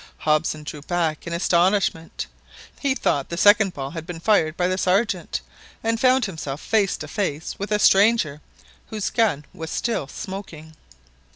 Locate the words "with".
7.59-7.71